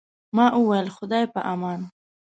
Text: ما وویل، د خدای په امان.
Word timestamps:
ما 0.35 0.45
وویل، 0.55 0.87
د 0.89 0.93
خدای 0.97 1.23
په 1.33 1.39
امان. 1.53 1.79